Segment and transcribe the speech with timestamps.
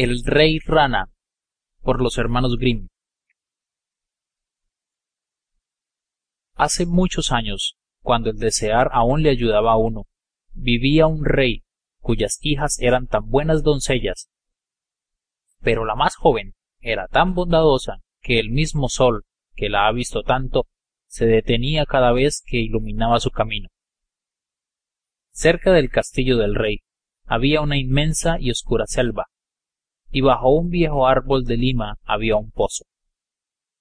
[0.00, 1.10] El Rey Rana
[1.82, 2.86] por los hermanos Grimm
[6.54, 10.04] Hace muchos años, cuando el desear aún le ayudaba a uno,
[10.52, 11.64] vivía un rey
[11.98, 14.30] cuyas hijas eran tan buenas doncellas,
[15.62, 19.24] pero la más joven era tan bondadosa que el mismo sol,
[19.56, 20.68] que la ha visto tanto,
[21.08, 23.68] se detenía cada vez que iluminaba su camino.
[25.32, 26.82] Cerca del castillo del rey
[27.24, 29.26] había una inmensa y oscura selva,
[30.10, 32.84] y bajo un viejo árbol de lima había un pozo.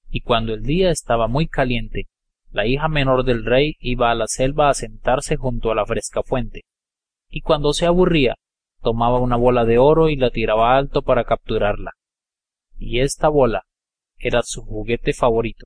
[0.10, 2.08] Y cuando el día estaba muy caliente,
[2.52, 6.24] la hija menor del rey iba a la selva a sentarse junto a la fresca
[6.24, 6.64] fuente,
[7.30, 8.36] y cuando se aburría,
[8.82, 11.92] tomaba una bola de oro y la tiraba alto para capturarla.
[12.78, 13.64] Y esta bola
[14.18, 15.66] era su juguete favorito.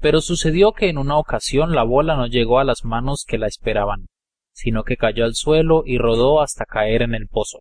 [0.00, 3.46] Pero sucedió que en una ocasión la bola no llegó a las manos que la
[3.46, 4.06] esperaban,
[4.58, 7.60] sino que cayó al suelo y rodó hasta caer en el pozo.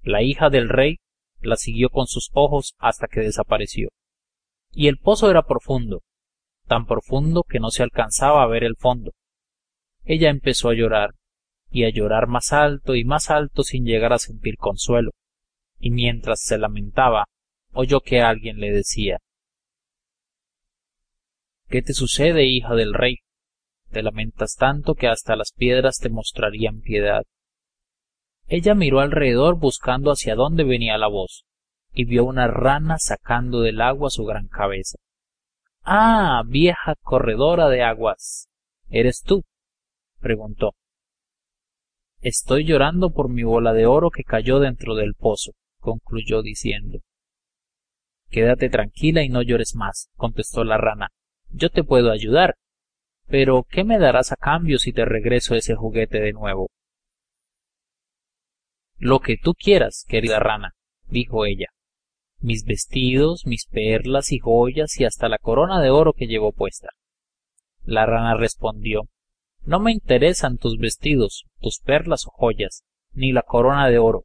[0.00, 0.98] La hija del rey
[1.40, 3.88] la siguió con sus ojos hasta que desapareció.
[4.70, 6.02] Y el pozo era profundo,
[6.68, 9.10] tan profundo que no se alcanzaba a ver el fondo.
[10.04, 11.16] Ella empezó a llorar,
[11.68, 15.10] y a llorar más alto y más alto sin llegar a sentir consuelo,
[15.80, 17.24] y mientras se lamentaba,
[17.72, 19.18] oyó que alguien le decía
[21.66, 23.23] ¿Qué te sucede, hija del rey?
[23.94, 27.22] Te lamentas tanto que hasta las piedras te mostrarían piedad.
[28.48, 31.44] Ella miró alrededor buscando hacia dónde venía la voz,
[31.92, 34.98] y vio una rana sacando del agua su gran cabeza.
[35.84, 38.48] Ah, vieja corredora de aguas.
[38.88, 39.44] ¿Eres tú?
[40.18, 40.72] preguntó.
[42.20, 46.98] Estoy llorando por mi bola de oro que cayó dentro del pozo, concluyó diciendo.
[48.28, 51.10] Quédate tranquila y no llores más, contestó la rana.
[51.50, 52.56] Yo te puedo ayudar.
[53.26, 56.70] Pero, ¿qué me darás a cambio si te regreso ese juguete de nuevo?
[58.98, 60.74] Lo que tú quieras, querida rana,
[61.08, 61.68] dijo ella
[62.44, 66.90] mis vestidos, mis perlas y joyas y hasta la corona de oro que llevo puesta.
[67.84, 69.08] La rana respondió
[69.64, 74.24] No me interesan tus vestidos, tus perlas o joyas, ni la corona de oro.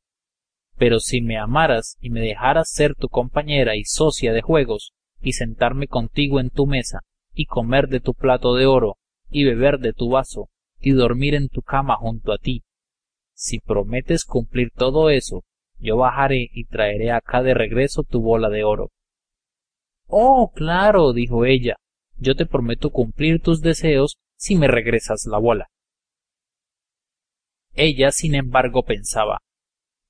[0.75, 5.33] Pero si me amaras y me dejaras ser tu compañera y socia de juegos, y
[5.33, 6.99] sentarme contigo en tu mesa,
[7.33, 8.97] y comer de tu plato de oro,
[9.29, 12.63] y beber de tu vaso, y dormir en tu cama junto a ti,
[13.33, 15.43] si prometes cumplir todo eso
[15.79, 18.91] yo bajaré y traeré acá de regreso tu bola de oro.
[20.07, 21.75] Oh, claro, dijo ella,
[22.17, 25.67] yo te prometo cumplir tus deseos si me regresas la bola.
[27.73, 29.39] Ella, sin embargo, pensaba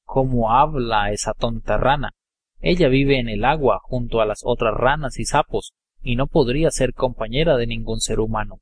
[0.05, 2.13] ¿Cómo habla esa tonta rana?
[2.61, 6.71] Ella vive en el agua junto a las otras ranas y sapos, y no podría
[6.71, 8.59] ser compañera de ningún ser humano.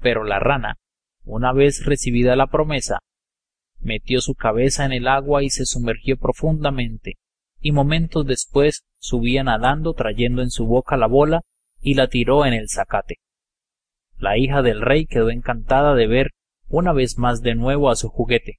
[0.00, 0.76] Pero la rana,
[1.24, 2.98] una vez recibida la promesa,
[3.80, 7.14] metió su cabeza en el agua y se sumergió profundamente,
[7.60, 11.42] y momentos después subía nadando trayendo en su boca la bola
[11.80, 13.16] y la tiró en el zacate.
[14.16, 16.30] La hija del rey quedó encantada de ver
[16.68, 18.58] una vez más de nuevo a su juguete,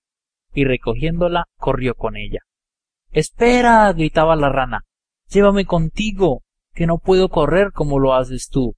[0.54, 2.40] y recogiéndola corrió con ella.
[3.12, 3.92] Espera.
[3.94, 4.82] gritaba la rana.
[5.30, 6.44] Llévame contigo,
[6.76, 8.76] que no puedo correr como lo haces tú.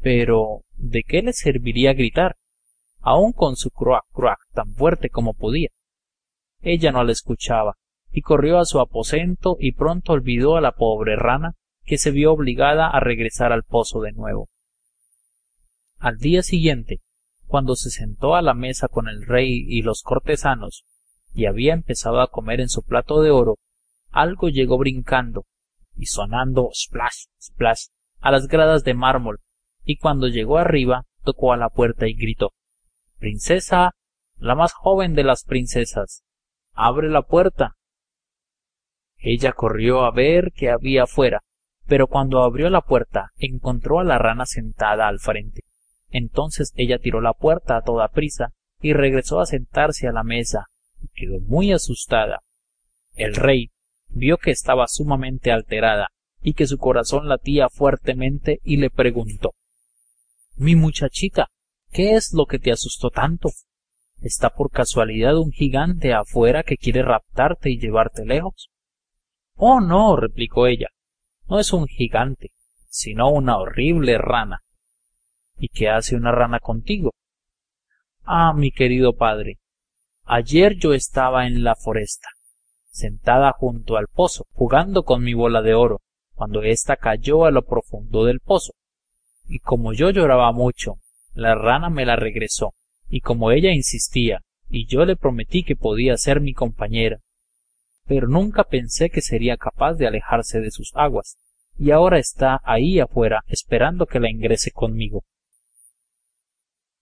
[0.00, 2.36] Pero ¿de qué le serviría gritar?
[3.04, 5.70] aun con su croac croac tan fuerte como podía.
[6.60, 7.74] Ella no la escuchaba,
[8.12, 11.54] y corrió a su aposento y pronto olvidó a la pobre rana,
[11.84, 14.48] que se vio obligada a regresar al pozo de nuevo.
[15.98, 17.00] Al día siguiente,
[17.46, 20.84] cuando se sentó a la mesa con el rey y los cortesanos,
[21.34, 23.58] y había empezado a comer en su plato de oro,
[24.10, 25.44] algo llegó brincando
[25.96, 27.86] y sonando splash, splash
[28.20, 29.40] a las gradas de mármol,
[29.84, 32.52] y cuando llegó arriba tocó a la puerta y gritó
[33.18, 33.92] Princesa,
[34.36, 36.24] la más joven de las princesas,
[36.72, 37.76] abre la puerta.
[39.16, 41.42] Ella corrió a ver qué había afuera,
[41.86, 45.62] pero cuando abrió la puerta encontró a la rana sentada al frente.
[46.08, 50.66] Entonces ella tiró la puerta a toda prisa y regresó a sentarse a la mesa.
[51.00, 52.42] y Quedó muy asustada.
[53.14, 53.71] El rey
[54.12, 56.08] vio que estaba sumamente alterada
[56.40, 59.54] y que su corazón latía fuertemente y le preguntó
[60.56, 61.48] Mi muchachita,
[61.92, 63.50] ¿Qué es lo que te asustó tanto?
[64.22, 68.70] ¿Está por casualidad un gigante afuera que quiere raptarte y llevarte lejos?
[69.56, 70.88] Oh, no, replicó ella.
[71.48, 72.52] No es un gigante,
[72.88, 74.62] sino una horrible rana.
[75.58, 77.12] ¿Y qué hace una rana contigo?
[78.24, 79.58] Ah, mi querido padre,
[80.24, 82.28] ayer yo estaba en la foresta,
[82.92, 86.00] sentada junto al pozo, jugando con mi bola de oro,
[86.34, 88.74] cuando ésta cayó a lo profundo del pozo.
[89.48, 90.98] Y como yo lloraba mucho
[91.34, 92.74] la rana me la regresó,
[93.08, 97.20] y como ella insistía y yo le prometí que podía ser mi compañera.
[98.06, 101.36] Pero nunca pensé que sería capaz de alejarse de sus aguas,
[101.78, 105.24] y ahora está ahí afuera esperando que la ingrese conmigo.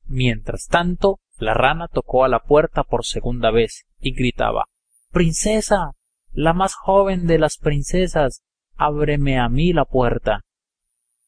[0.06, 4.66] Mientras tanto, la rana tocó a la puerta por segunda vez y gritaba
[5.12, 5.97] Princesa.
[6.31, 8.45] la más joven de las princesas.
[8.77, 10.45] ábreme a mí la puerta.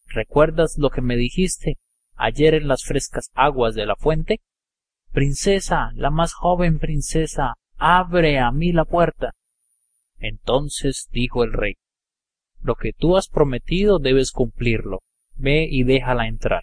[0.06, 1.79] ¿Recuerdas lo que me dijiste
[2.14, 4.40] ayer en las frescas aguas de la fuente?
[5.11, 9.32] Princesa, la más joven princesa, abre a mí la puerta.
[10.19, 11.75] Entonces dijo el rey
[12.61, 15.00] Lo que tú has prometido debes cumplirlo.
[15.34, 16.62] Ve y déjala entrar.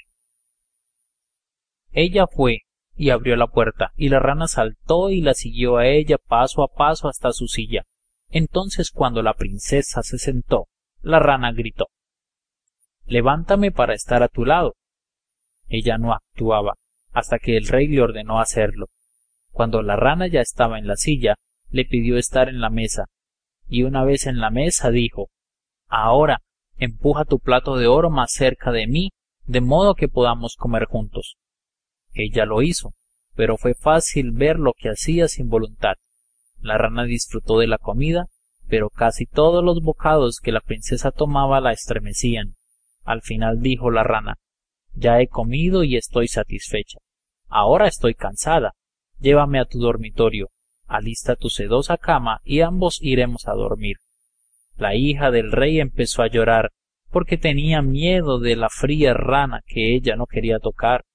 [1.92, 2.60] Ella fue
[3.00, 6.68] y abrió la puerta, y la rana saltó y la siguió a ella paso a
[6.68, 7.86] paso hasta su silla.
[8.28, 10.68] Entonces cuando la princesa se sentó,
[11.00, 11.88] la rana gritó
[13.06, 14.76] Levántame para estar a tu lado.
[15.70, 16.74] Ella no actuaba,
[17.14, 18.88] hasta que el rey le ordenó hacerlo.
[19.52, 21.36] Cuando la rana ya estaba en la silla,
[21.70, 23.06] le pidió estar en la mesa,
[23.66, 25.30] y una vez en la mesa dijo
[25.88, 26.42] Ahora
[26.78, 29.12] empuja tu plato de oro más cerca de mí,
[29.46, 31.38] de modo que podamos comer juntos.
[32.14, 32.94] Ella lo hizo,
[33.36, 35.96] pero fue fácil ver lo que hacía sin voluntad.
[36.60, 38.28] La rana disfrutó de la comida,
[38.68, 42.56] pero casi todos los bocados que la princesa tomaba la estremecían.
[43.04, 44.38] Al final dijo la rana
[44.94, 47.00] Ya he comido y estoy satisfecha.
[47.48, 48.74] Ahora estoy cansada.
[49.20, 50.50] Llévame a tu dormitorio,
[50.86, 53.98] alista tu sedosa cama y ambos iremos a dormir.
[54.78, 56.72] La hija del rey empezó a llorar
[57.10, 61.06] porque tenía miedo de la fría rana que ella no quería tocar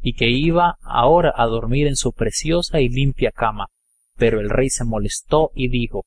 [0.00, 3.68] y que iba ahora a dormir en su preciosa y limpia cama.
[4.16, 6.04] Pero el rey se molestó y dijo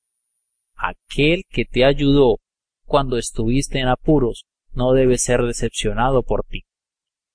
[0.75, 2.39] Aquel que te ayudó
[2.85, 6.63] cuando estuviste en apuros no debe ser decepcionado por ti.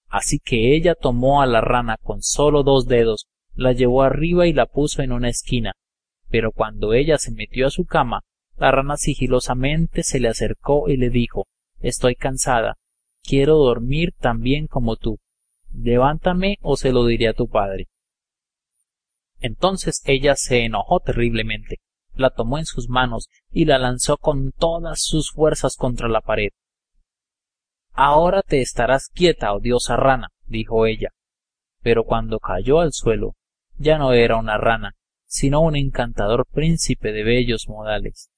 [0.09, 4.53] Así que ella tomó a la rana con solo dos dedos, la llevó arriba y
[4.53, 5.75] la puso en una esquina.
[6.29, 8.23] Pero cuando ella se metió a su cama,
[8.57, 11.47] la rana sigilosamente se le acercó y le dijo
[11.81, 12.77] Estoy cansada.
[13.23, 15.19] Quiero dormir tan bien como tú.
[15.81, 17.89] Levántame o se lo diré a tu padre.
[19.41, 21.81] Entonces ella se enojó terriblemente,
[22.15, 26.51] la tomó en sus manos y la lanzó con todas sus fuerzas contra la pared.
[27.93, 31.11] Ahora te estarás quieta, odiosa rana, dijo ella.
[31.81, 33.35] Pero cuando cayó al suelo,
[33.77, 34.95] ya no era una rana,
[35.27, 38.31] sino un encantador príncipe de bellos modales.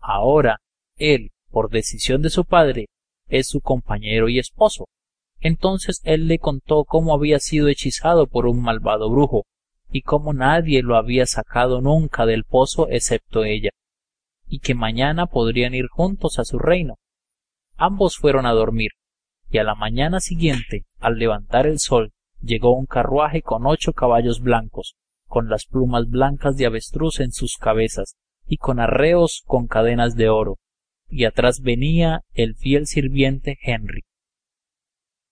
[0.00, 0.60] Ahora,
[0.96, 2.88] él, por decisión de su padre,
[3.26, 4.86] es su compañero y esposo.
[5.44, 9.44] Entonces él le contó cómo había sido hechizado por un malvado brujo,
[9.90, 13.68] y cómo nadie lo había sacado nunca del pozo excepto ella,
[14.46, 16.94] y que mañana podrían ir juntos a su reino.
[17.76, 18.92] Ambos fueron a dormir,
[19.50, 24.40] y a la mañana siguiente, al levantar el sol, llegó un carruaje con ocho caballos
[24.40, 24.96] blancos,
[25.26, 30.30] con las plumas blancas de avestruz en sus cabezas, y con arreos con cadenas de
[30.30, 30.56] oro,
[31.06, 34.04] y atrás venía el fiel sirviente Henry.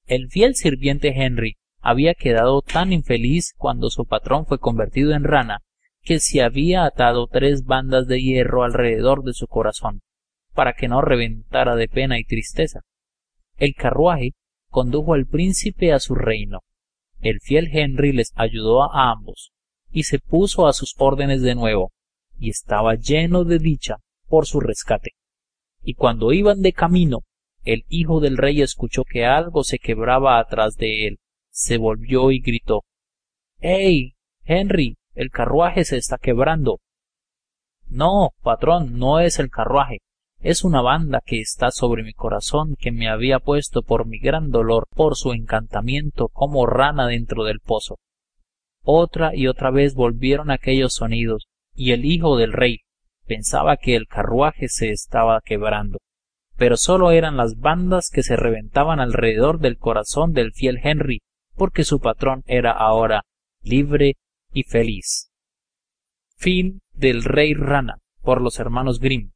[0.06, 5.62] El fiel sirviente Henry había quedado tan infeliz cuando su patrón fue convertido en rana
[6.00, 10.02] que se había atado tres bandas de hierro alrededor de su corazón
[10.52, 12.80] para que no reventara de pena y tristeza.
[13.56, 14.32] El carruaje
[14.68, 16.60] condujo al príncipe a su reino.
[17.20, 19.52] El fiel Henry les ayudó a ambos,
[19.90, 21.92] y se puso a sus órdenes de nuevo,
[22.38, 25.12] y estaba lleno de dicha por su rescate.
[25.82, 27.20] Y cuando iban de camino,
[27.64, 31.18] el hijo del rey escuchó que algo se quebraba atrás de él,
[31.50, 32.84] se volvió y gritó
[33.60, 34.14] ¡Ey!
[34.44, 36.80] Henry, el carruaje se está quebrando.
[37.86, 39.98] No, patrón, no es el carruaje,
[40.40, 44.50] es una banda que está sobre mi corazón que me había puesto por mi gran
[44.50, 47.98] dolor por su encantamiento como rana dentro del pozo.
[48.82, 52.80] Otra y otra vez volvieron aquellos sonidos, y el hijo del rey
[53.24, 55.98] pensaba que el carruaje se estaba quebrando.
[56.62, 61.18] Pero sólo eran las bandas que se reventaban alrededor del corazón del fiel Henry,
[61.56, 63.22] porque su patrón era ahora
[63.62, 64.14] libre
[64.52, 65.32] y feliz.
[66.36, 69.32] Fin del Rey Rana por los hermanos Grimm.